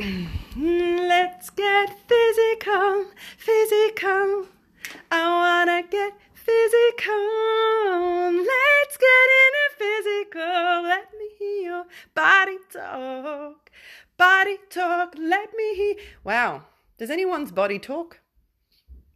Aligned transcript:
Let's 0.00 1.50
get 1.50 1.90
physical, 2.06 3.06
physical. 3.36 4.46
I 5.10 5.64
wanna 5.66 5.82
get 5.90 6.12
physical. 6.32 7.14
Let's 8.46 8.96
get 8.96 9.28
in 9.42 9.52
a 9.64 9.68
physical. 9.76 10.82
Let 10.84 11.12
me 11.18 11.28
hear 11.38 11.62
your 11.62 11.84
body 12.14 12.58
talk. 12.72 13.70
Body 14.16 14.58
talk, 14.70 15.14
let 15.18 15.52
me 15.56 15.74
hear. 15.74 15.94
Wow, 16.22 16.62
does 16.96 17.10
anyone's 17.10 17.50
body 17.50 17.80
talk? 17.80 18.20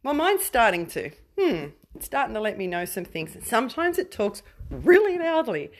Well, 0.03 0.13
mine's 0.13 0.43
starting 0.43 0.87
to. 0.87 1.11
Hmm, 1.39 1.67
it's 1.95 2.07
starting 2.07 2.33
to 2.33 2.41
let 2.41 2.57
me 2.57 2.67
know 2.67 2.83
some 2.83 3.05
things. 3.05 3.37
Sometimes 3.47 3.97
it 3.97 4.11
talks 4.11 4.43
really 4.69 5.17
loudly. 5.17 5.71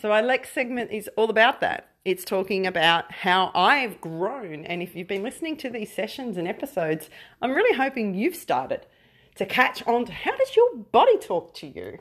So, 0.00 0.12
our 0.12 0.22
next 0.22 0.52
segment 0.52 0.92
is 0.92 1.10
all 1.16 1.28
about 1.28 1.60
that. 1.60 1.88
It's 2.04 2.24
talking 2.24 2.66
about 2.66 3.10
how 3.10 3.50
I've 3.52 4.00
grown. 4.00 4.64
And 4.64 4.80
if 4.80 4.94
you've 4.94 5.08
been 5.08 5.24
listening 5.24 5.56
to 5.58 5.70
these 5.70 5.92
sessions 5.92 6.36
and 6.36 6.46
episodes, 6.46 7.10
I'm 7.42 7.50
really 7.50 7.76
hoping 7.76 8.14
you've 8.14 8.36
started 8.36 8.86
to 9.34 9.44
catch 9.44 9.84
on 9.88 10.04
to 10.04 10.12
how 10.12 10.36
does 10.36 10.54
your 10.54 10.76
body 10.76 11.18
talk 11.18 11.52
to 11.54 11.66
you? 11.66 11.98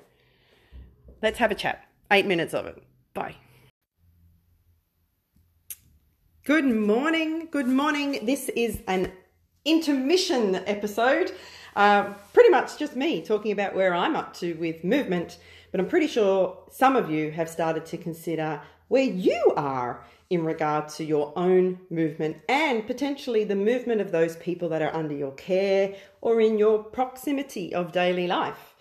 Let's 1.24 1.40
have 1.40 1.50
a 1.50 1.56
chat. 1.56 1.86
Eight 2.12 2.28
minutes 2.28 2.54
of 2.54 2.68
it. 2.68 2.82
Bye. 3.16 3.36
Good 6.46 6.66
morning. 6.66 7.48
Good 7.50 7.68
morning. 7.68 8.26
This 8.26 8.50
is 8.50 8.82
an 8.88 9.12
intermission 9.66 10.56
episode. 10.68 11.32
Uh, 11.76 12.14
pretty 12.34 12.50
much 12.50 12.78
just 12.78 12.96
me 12.96 13.24
talking 13.24 13.52
about 13.52 13.76
where 13.76 13.94
I'm 13.94 14.16
up 14.16 14.36
to 14.38 14.54
with 14.54 14.84
movement, 14.84 15.38
but 15.72 15.80
I'm 15.80 15.88
pretty 15.88 16.08
sure 16.08 16.58
some 16.72 16.96
of 16.96 17.10
you 17.10 17.32
have 17.32 17.50
started 17.50 17.86
to 17.88 17.98
consider 17.98 18.62
where 18.88 19.04
you 19.04 19.54
are 19.58 20.06
in 20.30 20.44
regard 20.44 20.90
to 20.90 21.04
your 21.04 21.32
own 21.38 21.80
movement 21.90 22.38
and 22.50 22.86
potentially 22.86 23.44
the 23.44 23.56
movement 23.56 24.02
of 24.02 24.12
those 24.12 24.36
people 24.38 24.70
that 24.70 24.82
are 24.82 24.94
under 24.94 25.16
your 25.16 25.32
care 25.34 25.96
or 26.22 26.42
in 26.42 26.58
your 26.58 26.84
proximity 26.84 27.74
of 27.74 27.92
daily 27.92 28.28
life. 28.28 28.76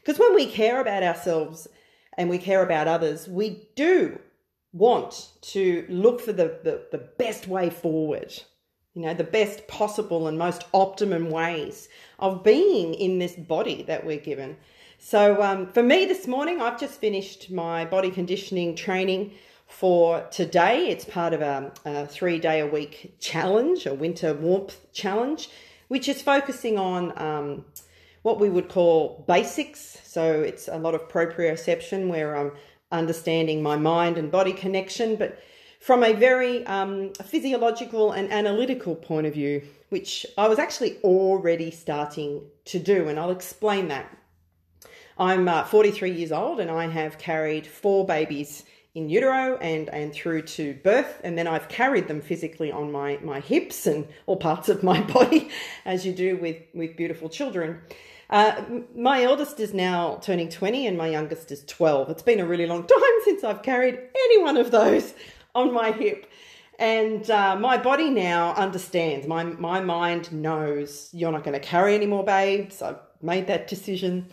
Because 0.00 0.18
when 0.18 0.34
we 0.34 0.46
care 0.46 0.80
about 0.80 1.02
ourselves 1.02 1.68
and 2.16 2.28
we 2.28 2.38
care 2.38 2.62
about 2.62 2.88
others, 2.88 3.28
we 3.28 3.68
do 3.76 4.18
want 4.72 5.30
to 5.40 5.86
look 5.88 6.20
for 6.20 6.32
the, 6.32 6.58
the, 6.62 6.86
the 6.92 7.08
best 7.18 7.48
way 7.48 7.70
forward, 7.70 8.32
you 8.94 9.02
know, 9.02 9.14
the 9.14 9.24
best 9.24 9.66
possible 9.68 10.28
and 10.28 10.38
most 10.38 10.64
optimum 10.72 11.30
ways 11.30 11.88
of 12.18 12.44
being 12.44 12.94
in 12.94 13.18
this 13.18 13.34
body 13.34 13.82
that 13.84 14.04
we're 14.04 14.18
given. 14.18 14.56
So, 15.02 15.42
um, 15.42 15.72
for 15.72 15.82
me 15.82 16.04
this 16.04 16.26
morning, 16.26 16.60
I've 16.60 16.78
just 16.78 17.00
finished 17.00 17.50
my 17.50 17.86
body 17.86 18.10
conditioning 18.10 18.76
training 18.76 19.32
for 19.66 20.26
today. 20.30 20.88
It's 20.88 21.06
part 21.06 21.32
of 21.32 21.40
a, 21.40 21.72
a 21.86 22.06
three 22.06 22.38
day 22.38 22.60
a 22.60 22.66
week 22.66 23.16
challenge, 23.18 23.86
a 23.86 23.94
winter 23.94 24.34
warmth 24.34 24.92
challenge, 24.92 25.48
which 25.88 26.06
is 26.06 26.20
focusing 26.20 26.78
on 26.78 27.18
um, 27.18 27.64
what 28.22 28.38
we 28.38 28.50
would 28.50 28.68
call 28.68 29.24
basics. 29.26 29.98
So 30.04 30.42
it's 30.42 30.68
a 30.68 30.76
lot 30.76 30.94
of 30.94 31.08
proprioception 31.08 32.08
where 32.08 32.36
I'm 32.36 32.52
understanding 32.92 33.62
my 33.62 33.76
mind 33.76 34.18
and 34.18 34.30
body 34.30 34.52
connection, 34.52 35.16
but 35.16 35.42
from 35.80 36.04
a 36.04 36.12
very 36.12 36.64
um, 36.66 37.14
physiological 37.14 38.12
and 38.12 38.30
analytical 38.30 38.94
point 38.94 39.26
of 39.26 39.32
view, 39.32 39.62
which 39.88 40.26
I 40.36 40.46
was 40.46 40.58
actually 40.58 40.98
already 40.98 41.70
starting 41.70 42.42
to 42.66 42.78
do, 42.78 43.08
and 43.08 43.18
I'll 43.18 43.30
explain 43.30 43.88
that. 43.88 44.14
I'm 45.18 45.48
uh, 45.48 45.64
43 45.64 46.12
years 46.12 46.32
old 46.32 46.60
and 46.60 46.70
I 46.70 46.88
have 46.88 47.18
carried 47.18 47.66
four 47.66 48.06
babies 48.06 48.64
in 48.94 49.08
utero 49.08 49.56
and, 49.58 49.88
and 49.90 50.12
through 50.12 50.42
to 50.42 50.74
birth. 50.82 51.20
And 51.22 51.38
then 51.38 51.46
I've 51.46 51.68
carried 51.68 52.08
them 52.08 52.20
physically 52.20 52.72
on 52.72 52.90
my, 52.90 53.18
my 53.22 53.40
hips 53.40 53.86
and 53.86 54.08
all 54.26 54.36
parts 54.36 54.68
of 54.68 54.82
my 54.82 55.00
body, 55.12 55.50
as 55.84 56.04
you 56.04 56.12
do 56.12 56.36
with, 56.36 56.56
with 56.74 56.96
beautiful 56.96 57.28
children. 57.28 57.80
Uh, 58.30 58.62
my 58.94 59.22
eldest 59.24 59.58
is 59.58 59.74
now 59.74 60.18
turning 60.22 60.48
20 60.48 60.86
and 60.86 60.96
my 60.96 61.08
youngest 61.08 61.50
is 61.50 61.64
12. 61.64 62.10
It's 62.10 62.22
been 62.22 62.40
a 62.40 62.46
really 62.46 62.66
long 62.66 62.86
time 62.86 63.00
since 63.24 63.44
I've 63.44 63.62
carried 63.62 63.98
any 64.14 64.42
one 64.42 64.56
of 64.56 64.70
those 64.70 65.14
on 65.54 65.72
my 65.72 65.92
hip. 65.92 66.26
And 66.78 67.28
uh, 67.30 67.56
my 67.56 67.76
body 67.76 68.08
now 68.08 68.54
understands, 68.54 69.26
my, 69.26 69.44
my 69.44 69.80
mind 69.80 70.32
knows 70.32 71.10
you're 71.12 71.30
not 71.30 71.44
going 71.44 71.60
to 71.60 71.66
carry 71.66 71.94
any 71.94 72.06
more 72.06 72.24
babes. 72.24 72.80
I've 72.80 73.00
made 73.20 73.48
that 73.48 73.68
decision. 73.68 74.30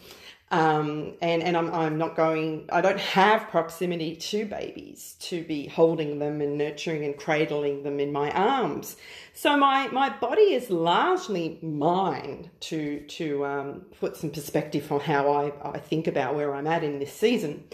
Um, 0.49 1.15
and 1.21 1.43
and 1.43 1.57
I'm, 1.57 1.73
I'm 1.73 1.97
not 1.97 2.15
going, 2.15 2.69
I 2.71 2.79
don't 2.79 2.99
have 2.99 3.49
proximity 3.49 4.15
to 4.15 4.45
babies 4.45 5.17
to 5.19 5.43
be 5.43 5.67
holding 5.67 6.19
them 6.19 6.39
and 6.39 6.57
nurturing 6.57 7.03
and 7.03 7.17
cradling 7.17 7.83
them 7.83 7.99
in 7.99 8.13
my 8.13 8.31
arms. 8.31 8.95
So 9.33 9.57
my, 9.57 9.89
my 9.89 10.09
body 10.09 10.53
is 10.53 10.69
largely 10.69 11.59
mine 11.61 12.49
to, 12.61 13.01
to 13.01 13.45
um, 13.45 13.85
put 13.99 14.15
some 14.15 14.29
perspective 14.29 14.89
on 14.89 15.01
how 15.01 15.29
I, 15.29 15.73
I 15.73 15.79
think 15.79 16.07
about 16.07 16.35
where 16.35 16.55
I'm 16.55 16.65
at 16.65 16.83
in 16.83 16.99
this 16.99 17.13
season. 17.13 17.65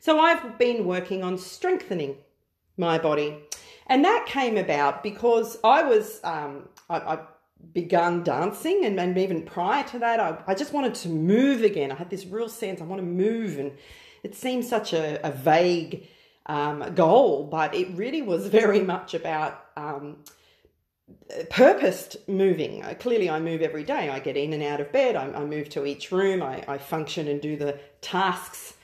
So 0.00 0.18
I've 0.18 0.58
been 0.58 0.86
working 0.86 1.22
on 1.22 1.36
strengthening 1.36 2.16
my 2.78 2.98
body. 2.98 3.40
And 3.86 4.04
that 4.06 4.24
came 4.26 4.56
about 4.56 5.02
because 5.02 5.58
I 5.62 5.82
was, 5.82 6.18
um, 6.24 6.68
I, 6.88 6.96
I 6.96 7.18
begun 7.72 8.22
dancing 8.22 8.84
and, 8.84 8.98
and 9.00 9.16
even 9.16 9.42
prior 9.42 9.84
to 9.84 9.98
that 9.98 10.20
I, 10.20 10.42
I 10.46 10.54
just 10.54 10.72
wanted 10.72 10.94
to 10.96 11.08
move 11.08 11.62
again. 11.62 11.90
I 11.90 11.94
had 11.94 12.10
this 12.10 12.26
real 12.26 12.48
sense 12.48 12.80
i 12.80 12.84
want 12.84 13.00
to 13.00 13.06
move 13.06 13.58
and 13.58 13.72
it 14.22 14.34
seemed 14.34 14.64
such 14.64 14.92
a, 14.92 15.24
a 15.26 15.32
vague 15.32 16.06
um, 16.46 16.94
goal 16.94 17.44
but 17.44 17.74
it 17.74 17.88
really 17.94 18.22
was 18.22 18.46
very 18.60 18.80
much 18.80 19.14
about 19.14 19.64
um, 19.76 20.16
purposed 21.50 22.16
moving. 22.28 22.82
Uh, 22.82 22.94
clearly 22.98 23.28
i 23.30 23.40
move 23.40 23.62
every 23.62 23.84
day. 23.84 24.08
I 24.08 24.18
get 24.18 24.36
in 24.36 24.52
and 24.52 24.62
out 24.62 24.80
of 24.80 24.92
bed. 24.92 25.16
I, 25.16 25.30
I 25.32 25.44
move 25.44 25.68
to 25.70 25.86
each 25.86 26.12
room. 26.12 26.42
I, 26.42 26.64
I 26.68 26.78
function 26.78 27.28
and 27.28 27.40
do 27.40 27.56
the 27.56 27.78
tasks 28.00 28.74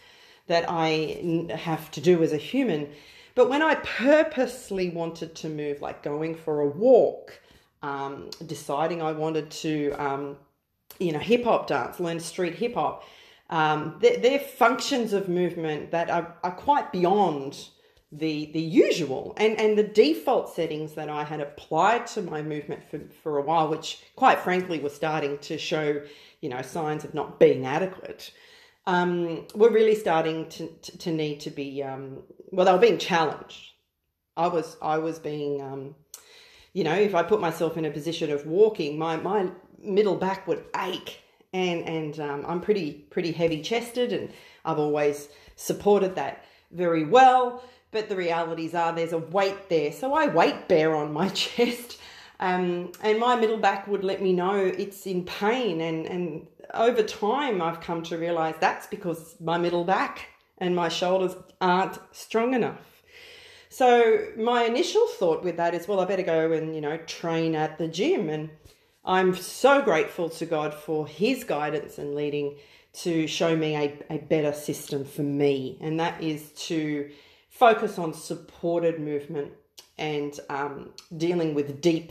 that 0.47 0.65
i 0.69 1.47
have 1.55 1.91
to 1.91 2.01
do 2.01 2.23
as 2.23 2.33
a 2.33 2.39
human. 2.39 2.89
But 3.35 3.51
when 3.51 3.63
i 3.63 3.75
purposely 3.77 4.91
wanted 4.91 5.35
to 5.37 5.49
move 5.49 5.83
like 5.83 6.03
going 6.03 6.35
for 6.35 6.61
a 6.61 6.69
walk 6.69 7.41
um, 7.83 8.31
deciding 8.47 9.03
I 9.03 9.13
wanted 9.13 9.51
to, 9.51 9.93
um, 9.93 10.37
you 10.99 11.13
know, 11.13 11.19
hip 11.19 11.45
hop 11.45 11.67
dance, 11.67 12.01
learn 12.01 12.21
street 12.21 12.55
hip 12.55 12.75
hop. 12.75 13.05
Um, 13.51 13.97
they're, 14.01 14.19
they're, 14.19 14.39
functions 14.39 15.13
of 15.13 15.29
movement 15.29 15.91
that 15.93 16.11
are, 16.11 16.37
are 16.43 16.53
quite 16.53 16.93
beyond 16.93 17.69
the 18.11 18.51
the 18.53 18.61
usual 18.61 19.35
and 19.37 19.61
and 19.61 19.77
the 19.77 19.83
default 19.83 20.55
settings 20.55 20.95
that 20.95 21.11
I 21.11 21.25
had 21.25 21.41
applied 21.41 22.07
to 22.09 22.23
my 22.23 22.41
movement 22.43 22.83
for, 22.91 23.01
for 23.23 23.39
a 23.39 23.43
while, 23.43 23.69
which 23.69 24.03
quite 24.17 24.41
frankly 24.41 24.79
was 24.79 24.95
starting 24.95 25.39
to 25.39 25.59
show, 25.59 26.03
you 26.41 26.49
know, 26.49 26.63
signs 26.63 27.05
of 27.05 27.15
not 27.15 27.39
being 27.39 27.65
adequate. 27.67 28.33
Um, 28.87 29.47
were 29.55 29.69
really 29.69 29.95
starting 29.95 30.49
to, 30.49 30.67
to, 30.67 30.99
to 30.99 31.13
need 31.13 31.41
to 31.41 31.51
be 31.51 31.83
um, 31.83 32.23
well, 32.51 32.67
they 32.67 32.73
were 32.73 32.79
being 32.79 32.99
challenged. 32.99 33.73
I 34.37 34.49
was 34.49 34.77
I 34.81 34.99
was 34.99 35.19
being 35.19 35.61
um, 35.61 35.95
you 36.73 36.85
know, 36.85 36.95
if 36.95 37.15
I 37.15 37.23
put 37.23 37.41
myself 37.41 37.77
in 37.77 37.85
a 37.85 37.91
position 37.91 38.31
of 38.31 38.47
walking, 38.47 38.99
my, 38.99 39.17
my 39.17 39.51
middle 39.83 40.17
back 40.17 40.47
would 40.47 40.65
ache. 40.77 41.23
And, 41.53 41.89
and 41.89 42.21
um, 42.21 42.45
I'm 42.47 42.61
pretty, 42.61 42.93
pretty 42.93 43.33
heavy 43.33 43.63
chested, 43.63 44.13
and 44.13 44.31
I've 44.65 44.79
always 44.79 45.29
supported 45.57 46.15
that 46.17 46.45
very 46.71 47.05
well. 47.05 47.63
But 47.91 48.11
the 48.11 48.17
realities 48.17 48.75
are 48.75 48.93
there's 48.93 49.15
a 49.15 49.19
weight 49.19 49.71
there. 49.71 49.93
So 49.93 50.13
I 50.13 50.27
weight 50.27 50.69
bear 50.69 50.95
on 50.95 51.13
my 51.13 51.29
chest. 51.45 51.99
Um, 52.41 52.93
and 53.03 53.19
my 53.19 53.35
middle 53.35 53.57
back 53.57 53.89
would 53.89 54.05
let 54.05 54.23
me 54.23 54.33
know 54.33 54.57
it's 54.57 55.07
in 55.07 55.25
pain. 55.25 55.81
And, 55.81 56.07
and 56.07 56.47
over 56.75 57.03
time, 57.03 57.63
I've 57.63 57.81
come 57.81 58.03
to 58.05 58.19
realize 58.19 58.55
that's 58.61 58.87
because 58.87 59.37
my 59.41 59.59
middle 59.59 59.85
back 59.85 60.29
and 60.59 60.77
my 60.77 60.89
shoulders 60.89 61.35
aren't 61.61 61.99
strong 62.13 62.55
enough. 62.55 62.98
So 63.79 64.27
my 64.37 64.65
initial 64.65 65.07
thought 65.07 65.45
with 65.45 65.59
that 65.59 65.73
is, 65.73 65.87
well, 65.87 66.01
I 66.01 66.05
better 66.05 66.25
go 66.25 66.51
and, 66.51 66.75
you 66.75 66.81
know, 66.81 66.97
train 66.97 67.55
at 67.55 67.79
the 67.79 67.87
gym. 67.87 68.29
And 68.29 68.51
I'm 69.05 69.37
so 69.37 69.83
grateful 69.83 70.29
to 70.31 70.47
God 70.47 70.75
for 70.75 71.07
his 71.07 71.45
guidance 71.45 71.97
and 71.97 72.17
leading 72.17 72.57
to 73.05 73.29
show 73.29 73.55
me 73.55 73.77
a, 73.77 73.97
a 74.11 74.19
better 74.19 74.53
system 74.53 75.05
for 75.05 75.23
me. 75.23 75.79
And 75.81 76.01
that 76.01 76.21
is 76.21 76.51
to 76.67 77.09
focus 77.51 78.01
on 78.01 78.15
supported 78.15 78.99
movement 78.99 79.53
and 79.97 80.41
um, 80.51 80.91
dealing 81.17 81.55
with 81.55 81.81
deep 81.81 82.11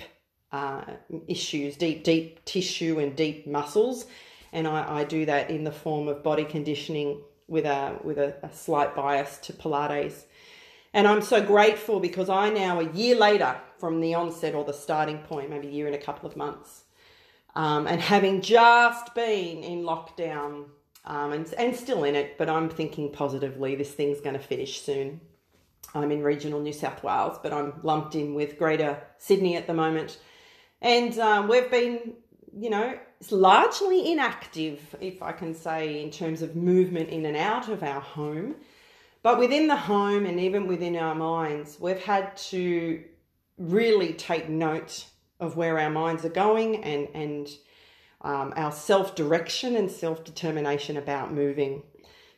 uh, 0.53 0.85
issues, 1.27 1.75
deep, 1.75 2.05
deep 2.05 2.45
tissue 2.45 2.97
and 2.99 3.13
deep 3.13 3.45
muscles. 3.45 4.05
And 4.53 4.69
I, 4.69 4.99
I, 4.99 5.03
do 5.03 5.25
that 5.25 5.49
in 5.49 5.65
the 5.65 5.73
form 5.73 6.07
of 6.07 6.23
body 6.23 6.45
conditioning 6.45 7.19
with 7.49 7.65
a 7.65 7.99
with 8.05 8.17
a, 8.19 8.37
a 8.41 8.53
slight 8.53 8.95
bias 8.95 9.37
to 9.39 9.51
Pilates. 9.51 10.23
And 10.97 11.07
I'm 11.07 11.21
so 11.21 11.43
grateful 11.43 11.99
because 11.99 12.27
I 12.27 12.49
now, 12.49 12.79
a 12.79 12.91
year 12.91 13.15
later 13.15 13.55
from 13.77 14.01
the 14.01 14.15
onset 14.15 14.55
or 14.55 14.63
the 14.63 14.73
starting 14.73 15.19
point, 15.19 15.51
maybe 15.51 15.67
a 15.67 15.71
year 15.71 15.85
and 15.85 15.93
a 15.93 15.99
couple 15.99 16.27
of 16.27 16.35
months, 16.35 16.85
um, 17.53 17.85
and 17.85 18.01
having 18.01 18.41
just 18.41 19.13
been 19.13 19.61
in 19.63 19.83
lockdown 19.83 20.65
um, 21.05 21.33
and, 21.33 21.53
and 21.53 21.75
still 21.75 22.03
in 22.03 22.15
it, 22.15 22.39
but 22.39 22.49
I'm 22.49 22.67
thinking 22.67 23.11
positively 23.11 23.75
this 23.75 23.91
thing's 23.91 24.21
going 24.21 24.33
to 24.33 24.41
finish 24.41 24.81
soon. 24.81 25.21
I'm 25.93 26.09
in 26.09 26.23
regional 26.23 26.61
New 26.61 26.73
South 26.73 27.03
Wales, 27.03 27.37
but 27.43 27.53
I'm 27.53 27.73
lumped 27.83 28.15
in 28.15 28.33
with 28.33 28.57
Greater 28.57 28.99
Sydney 29.19 29.55
at 29.55 29.67
the 29.67 29.75
moment. 29.75 30.17
And 30.81 31.15
um, 31.19 31.47
we've 31.47 31.69
been, 31.69 32.13
you 32.57 32.71
know, 32.71 32.97
largely 33.29 34.11
inactive, 34.11 34.95
if 34.99 35.21
I 35.21 35.31
can 35.31 35.53
say, 35.53 36.01
in 36.01 36.09
terms 36.09 36.41
of 36.41 36.55
movement 36.55 37.09
in 37.09 37.23
and 37.27 37.37
out 37.37 37.69
of 37.69 37.83
our 37.83 38.01
home. 38.01 38.55
But 39.27 39.39
within 39.39 39.67
the 39.67 39.75
home 39.75 40.25
and 40.25 40.39
even 40.39 40.67
within 40.67 40.95
our 40.95 41.13
minds, 41.13 41.75
we've 41.81 42.01
had 42.01 42.37
to 42.37 43.03
really 43.57 44.13
take 44.13 44.47
note 44.47 45.03
of 45.41 45.57
where 45.57 45.77
our 45.77 45.89
minds 45.89 46.23
are 46.23 46.29
going 46.29 46.81
and, 46.81 47.09
and 47.13 47.49
um, 48.21 48.53
our 48.55 48.71
self 48.71 49.15
direction 49.15 49.75
and 49.75 49.91
self 49.91 50.23
determination 50.23 50.95
about 50.95 51.33
moving. 51.33 51.83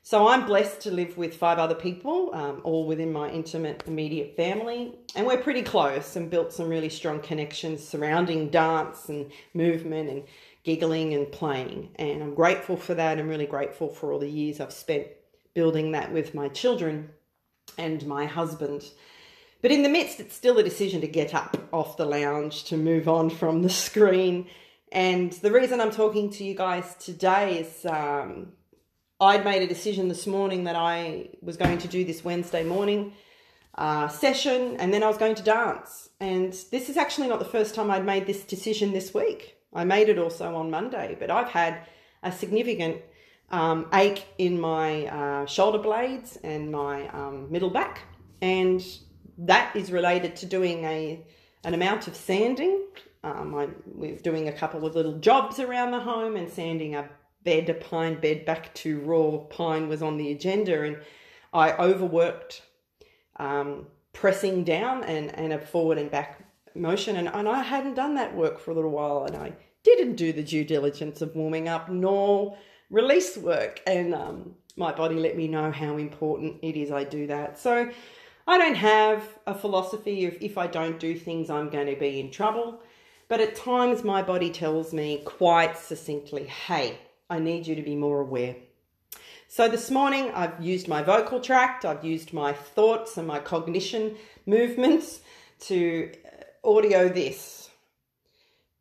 So 0.01 0.29
I'm 0.29 0.47
blessed 0.47 0.81
to 0.81 0.89
live 0.89 1.15
with 1.15 1.35
five 1.35 1.59
other 1.59 1.75
people, 1.75 2.31
um, 2.33 2.61
all 2.63 2.87
within 2.87 3.13
my 3.13 3.29
intimate, 3.29 3.83
immediate 3.85 4.35
family. 4.35 4.95
And 5.15 5.27
we're 5.27 5.43
pretty 5.43 5.61
close 5.61 6.15
and 6.15 6.27
built 6.27 6.51
some 6.51 6.69
really 6.69 6.89
strong 6.89 7.19
connections 7.19 7.87
surrounding 7.87 8.49
dance 8.49 9.09
and 9.09 9.31
movement 9.53 10.09
and 10.09 10.23
giggling 10.63 11.13
and 11.13 11.31
playing. 11.31 11.91
And 11.97 12.23
I'm 12.23 12.33
grateful 12.33 12.77
for 12.77 12.95
that. 12.95 13.19
I'm 13.19 13.29
really 13.29 13.45
grateful 13.45 13.89
for 13.89 14.11
all 14.11 14.17
the 14.17 14.27
years 14.27 14.59
I've 14.59 14.73
spent 14.73 15.05
building 15.59 15.91
that 15.91 16.13
with 16.13 16.33
my 16.33 16.47
children 16.47 17.09
and 17.77 17.99
my 18.07 18.25
husband. 18.25 18.81
But 19.61 19.71
in 19.71 19.83
the 19.83 19.89
midst, 19.89 20.21
it's 20.21 20.33
still 20.33 20.57
a 20.57 20.63
decision 20.63 21.01
to 21.01 21.07
get 21.19 21.35
up 21.35 21.57
off 21.73 21.97
the 21.97 22.05
lounge, 22.05 22.63
to 22.69 22.77
move 22.77 23.09
on 23.09 23.29
from 23.29 23.61
the 23.61 23.69
screen. 23.87 24.47
And 24.93 25.33
the 25.33 25.51
reason 25.51 25.81
I'm 25.81 25.91
talking 25.91 26.29
to 26.35 26.45
you 26.45 26.55
guys 26.55 26.95
today 26.95 27.59
is 27.59 27.85
um, 27.85 28.53
I'd 29.19 29.43
made 29.43 29.61
a 29.61 29.67
decision 29.67 30.07
this 30.07 30.25
morning 30.25 30.63
that 30.63 30.77
I 30.77 31.31
was 31.41 31.57
going 31.57 31.79
to 31.79 31.89
do 31.89 32.05
this 32.05 32.23
Wednesday 32.23 32.63
morning 32.63 33.11
uh, 33.75 34.07
session 34.07 34.77
and 34.79 34.93
then 34.93 35.03
I 35.03 35.07
was 35.07 35.17
going 35.17 35.35
to 35.35 35.43
dance. 35.43 36.07
And 36.21 36.53
this 36.71 36.87
is 36.87 36.95
actually 36.95 37.27
not 37.27 37.39
the 37.39 37.53
first 37.57 37.75
time 37.75 37.91
I'd 37.91 38.05
made 38.05 38.25
this 38.27 38.43
decision 38.45 38.93
this 38.93 39.13
week. 39.13 39.57
I 39.73 39.83
made 39.83 40.07
it 40.07 40.17
also 40.17 40.55
on 40.55 40.71
Monday, 40.71 41.17
but 41.19 41.29
I've 41.29 41.49
had 41.49 41.81
a 42.23 42.31
significant 42.31 43.01
um, 43.51 43.87
ache 43.93 44.25
in 44.37 44.59
my 44.59 45.05
uh, 45.05 45.45
shoulder 45.45 45.79
blades 45.79 46.37
and 46.43 46.71
my 46.71 47.07
um, 47.09 47.51
middle 47.51 47.69
back. 47.69 48.01
And 48.41 48.85
that 49.39 49.75
is 49.75 49.91
related 49.91 50.35
to 50.37 50.45
doing 50.45 50.83
a 50.83 51.25
an 51.63 51.73
amount 51.73 52.07
of 52.07 52.15
sanding. 52.15 52.85
Um, 53.23 53.53
I, 53.53 53.67
we're 53.85 54.15
doing 54.17 54.47
a 54.47 54.53
couple 54.53 54.85
of 54.85 54.95
little 54.95 55.19
jobs 55.19 55.59
around 55.59 55.91
the 55.91 55.99
home 55.99 56.37
and 56.37 56.49
sanding 56.49 56.95
a 56.95 57.09
bed, 57.43 57.69
a 57.69 57.73
pine 57.73 58.19
bed 58.19 58.45
back 58.45 58.73
to 58.75 58.99
raw 59.01 59.37
pine 59.37 59.89
was 59.89 60.01
on 60.01 60.17
the 60.17 60.31
agenda, 60.31 60.83
and 60.83 60.97
I 61.53 61.73
overworked 61.73 62.61
um, 63.37 63.87
pressing 64.13 64.63
down 64.63 65.03
and, 65.03 65.33
and 65.37 65.51
a 65.51 65.59
forward 65.59 65.97
and 65.97 66.09
back 66.09 66.45
motion, 66.75 67.17
and, 67.17 67.27
and 67.27 67.47
I 67.47 67.61
hadn't 67.61 67.95
done 67.95 68.15
that 68.15 68.35
work 68.35 68.59
for 68.59 68.71
a 68.71 68.73
little 68.73 68.91
while, 68.91 69.25
and 69.25 69.35
I 69.35 69.53
didn't 69.83 70.15
do 70.15 70.31
the 70.31 70.43
due 70.43 70.63
diligence 70.63 71.21
of 71.21 71.35
warming 71.35 71.67
up 71.67 71.89
nor 71.89 72.57
release 72.89 73.37
work, 73.37 73.81
and 73.85 74.13
um, 74.13 74.55
my 74.75 74.91
body 74.91 75.15
let 75.15 75.35
me 75.37 75.47
know 75.47 75.71
how 75.71 75.97
important 75.97 76.57
it 76.61 76.75
is 76.75 76.91
I 76.91 77.03
do 77.03 77.27
that. 77.27 77.59
So 77.59 77.89
I 78.47 78.57
don't 78.57 78.75
have 78.75 79.23
a 79.45 79.53
philosophy 79.53 80.25
of 80.25 80.35
if 80.41 80.57
I 80.57 80.67
don't 80.67 80.99
do 80.99 81.15
things, 81.15 81.49
I'm 81.49 81.69
going 81.69 81.87
to 81.87 81.95
be 81.95 82.19
in 82.19 82.31
trouble. 82.31 82.81
But 83.27 83.41
at 83.41 83.55
times, 83.55 84.03
my 84.03 84.23
body 84.23 84.49
tells 84.49 84.91
me 84.91 85.21
quite 85.23 85.77
succinctly, 85.77 86.45
hey, 86.45 86.97
I 87.29 87.37
need 87.37 87.67
you 87.67 87.75
to 87.75 87.83
be 87.83 87.95
more 87.95 88.21
aware. 88.21 88.55
So 89.47 89.67
this 89.67 89.91
morning, 89.91 90.31
I've 90.33 90.59
used 90.59 90.87
my 90.87 91.03
vocal 91.03 91.39
tract, 91.39 91.85
I've 91.85 92.03
used 92.03 92.33
my 92.33 92.53
thoughts 92.53 93.17
and 93.17 93.27
my 93.27 93.39
cognition 93.39 94.15
movements 94.45 95.21
to 95.61 96.11
uh, 96.25 96.67
audio 96.67 97.09
this. 97.09 97.68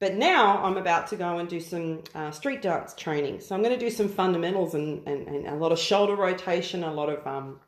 But 0.00 0.14
now 0.14 0.62
I'm 0.62 0.76
about 0.76 1.08
to 1.08 1.16
go 1.16 1.38
and 1.38 1.48
do 1.48 1.60
some 1.60 2.04
uh, 2.14 2.30
street 2.30 2.62
dance 2.62 2.94
training. 2.94 3.40
So 3.40 3.54
I'm 3.54 3.62
going 3.62 3.76
to 3.76 3.84
do 3.84 3.90
some 3.90 4.08
fundamentals 4.08 4.74
and, 4.74 5.06
and, 5.08 5.26
and 5.26 5.46
a 5.48 5.56
lot 5.56 5.72
of 5.72 5.78
shoulder 5.78 6.14
rotation, 6.14 6.84
a 6.84 6.92
lot 6.92 7.08
of 7.08 7.26
um, 7.26 7.60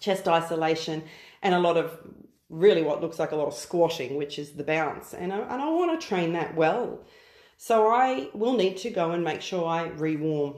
chest 0.00 0.26
isolation, 0.26 1.04
and 1.42 1.54
a 1.54 1.60
lot 1.60 1.76
of 1.76 1.96
really 2.48 2.82
what 2.82 3.00
looks 3.00 3.18
like 3.18 3.32
a 3.32 3.36
lot 3.36 3.46
of 3.46 3.54
squashing, 3.54 4.16
which 4.16 4.38
is 4.38 4.52
the 4.52 4.64
bounce. 4.64 5.14
And 5.14 5.32
I, 5.32 5.38
and 5.38 5.62
I 5.62 5.70
want 5.70 6.00
to 6.00 6.06
train 6.06 6.32
that 6.32 6.56
well. 6.56 7.04
So 7.56 7.88
I 7.88 8.30
will 8.34 8.54
need 8.54 8.76
to 8.78 8.90
go 8.90 9.12
and 9.12 9.22
make 9.22 9.40
sure 9.40 9.66
I 9.66 9.88
rewarm, 9.88 10.56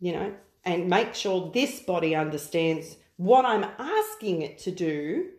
you 0.00 0.12
know, 0.12 0.34
and 0.64 0.88
make 0.88 1.14
sure 1.14 1.50
this 1.52 1.80
body 1.80 2.14
understands 2.14 2.96
what 3.16 3.44
I'm 3.44 3.64
asking 3.78 4.42
it 4.42 4.58
to 4.58 4.70
do 4.70 5.30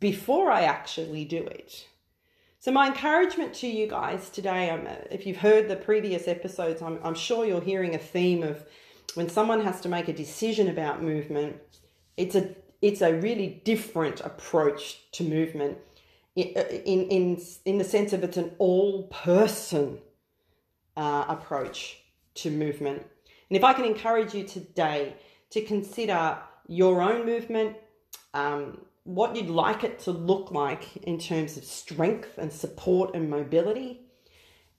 before 0.00 0.50
I 0.50 0.62
actually 0.62 1.24
do 1.24 1.38
it. 1.38 1.86
So, 2.64 2.72
my 2.72 2.86
encouragement 2.86 3.52
to 3.56 3.66
you 3.66 3.86
guys 3.86 4.30
today, 4.30 4.70
um, 4.70 4.86
if 5.10 5.26
you've 5.26 5.36
heard 5.36 5.68
the 5.68 5.76
previous 5.76 6.26
episodes, 6.26 6.80
I'm, 6.80 6.98
I'm 7.04 7.14
sure 7.14 7.44
you're 7.44 7.60
hearing 7.60 7.94
a 7.94 7.98
theme 7.98 8.42
of 8.42 8.64
when 9.12 9.28
someone 9.28 9.60
has 9.60 9.82
to 9.82 9.90
make 9.90 10.08
a 10.08 10.14
decision 10.14 10.70
about 10.70 11.02
movement, 11.02 11.56
it's 12.16 12.34
a 12.34 12.54
it's 12.80 13.02
a 13.02 13.12
really 13.12 13.60
different 13.66 14.22
approach 14.22 15.10
to 15.12 15.24
movement 15.24 15.76
in, 16.36 16.46
in, 16.46 17.00
in, 17.10 17.42
in 17.66 17.76
the 17.76 17.84
sense 17.84 18.14
of 18.14 18.24
it's 18.24 18.38
an 18.38 18.52
all 18.56 19.02
person 19.08 19.98
uh, 20.96 21.26
approach 21.28 21.98
to 22.36 22.50
movement. 22.50 23.02
And 23.50 23.58
if 23.58 23.62
I 23.62 23.74
can 23.74 23.84
encourage 23.84 24.32
you 24.32 24.42
today 24.42 25.16
to 25.50 25.60
consider 25.60 26.38
your 26.66 27.02
own 27.02 27.26
movement, 27.26 27.76
um, 28.32 28.78
what 29.04 29.36
you'd 29.36 29.50
like 29.50 29.84
it 29.84 29.98
to 30.00 30.10
look 30.10 30.50
like 30.50 30.96
in 30.98 31.18
terms 31.18 31.56
of 31.56 31.64
strength 31.64 32.38
and 32.38 32.52
support 32.52 33.14
and 33.14 33.30
mobility. 33.30 34.00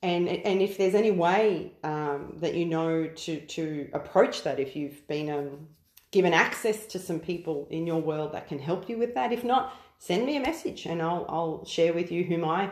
And, 0.04 0.27
and 0.27 0.62
if 0.62 0.77
there's 0.77 0.94
any 0.95 1.12
way 1.12 1.74
um, 1.83 2.38
that 2.42 2.54
you 2.54 2.66
know 2.66 3.07
to, 3.07 3.39
to 3.39 3.89
approach 3.94 4.44
that, 4.44 4.60
if 4.60 4.75
you've 4.75 5.07
been 5.07 5.30
um, 5.30 5.68
given 6.12 6.33
access 6.33 6.86
to 6.88 6.98
some 7.00 7.19
people 7.19 7.68
in 7.69 7.86
your 7.86 8.01
world 8.01 8.33
that 8.33 8.48
can 8.48 8.60
help 8.60 8.88
you 8.88 8.98
with 8.98 9.13
that. 9.16 9.33
If 9.33 9.44
not, 9.44 9.74
send 10.00 10.25
me 10.25 10.38
a 10.38 10.39
message 10.39 10.86
and 10.86 11.01
I'll, 11.01 11.25
I'll 11.27 11.66
share 11.66 11.94
with 11.94 12.12
you 12.12 12.24
whom 12.24 12.45
I 12.45 12.72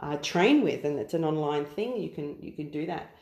uh, 0.00 0.16
train 0.16 0.62
with, 0.62 0.84
and 0.84 0.98
it's 0.98 1.14
an 1.14 1.24
online 1.24 1.64
thing. 1.64 1.96
You 1.96 2.10
can 2.10 2.36
you 2.40 2.52
can 2.52 2.70
do 2.70 2.86
that. 2.86 3.14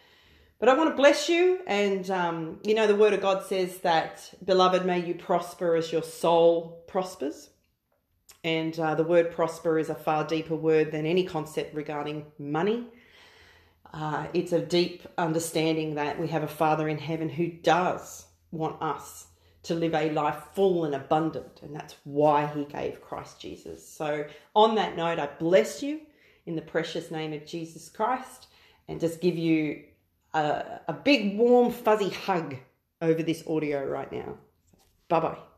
But 0.58 0.69
I 0.69 0.75
want 0.75 0.90
to 0.90 0.96
bless 0.96 1.28
you, 1.28 1.61
and 1.67 2.08
um, 2.11 2.61
you 2.64 2.75
know 2.75 2.87
the 2.87 2.94
Word 2.94 3.12
of 3.12 3.20
God 3.20 3.44
says 3.44 3.78
that, 3.78 4.32
beloved, 4.44 4.84
may 4.87 5.05
you 5.05 5.14
prosper 5.14 5.75
as 5.75 5.90
your 5.90 6.02
soul 6.02 6.84
prospers. 6.87 7.50
And 8.44 8.79
uh, 8.79 8.94
the 8.94 9.05
word 9.05 9.33
prosper 9.33 9.79
is 9.79 9.91
a 9.91 9.94
far 9.94 10.25
deeper 10.25 10.55
word 10.55 10.93
than 10.93 11.06
any 11.06 11.25
concept 11.25 11.75
regarding 11.75 12.27
money. 12.38 12.87
Uh, 13.93 14.26
it's 14.35 14.52
a 14.52 14.61
deep 14.61 15.02
understanding 15.16 15.95
that 15.95 16.19
we 16.21 16.28
have 16.28 16.43
a 16.43 16.49
Father 16.49 16.88
in 16.88 16.99
heaven 16.99 17.28
who 17.28 17.49
does 17.49 18.26
want 18.50 18.81
us 18.83 19.26
to 19.64 19.75
live 19.75 19.95
a 19.95 20.11
life 20.11 20.38
full 20.55 20.85
and 20.85 20.95
abundant. 20.95 21.61
And 21.62 21.75
that's 21.75 21.97
why 22.05 22.47
he 22.47 22.64
gave 22.64 23.00
Christ 23.00 23.40
Jesus. 23.40 23.87
So, 23.87 24.25
on 24.55 24.76
that 24.76 24.97
note, 24.97 25.19
I 25.19 25.28
bless 25.38 25.83
you 25.83 26.00
in 26.47 26.55
the 26.55 26.62
precious 26.62 27.11
name 27.11 27.33
of 27.33 27.45
Jesus 27.45 27.88
Christ 27.88 28.47
and 28.88 29.00
just 29.00 29.21
give 29.21 29.37
you 29.37 29.83
a, 30.35 30.81
a 30.88 30.93
big, 30.93 31.37
warm, 31.37 31.73
fuzzy 31.73 32.11
hug 32.11 32.57
over 33.02 33.23
this 33.23 33.43
audio 33.47 33.85
right 33.85 34.11
now. 34.11 34.37
Bye 35.09 35.21
bye. 35.21 35.55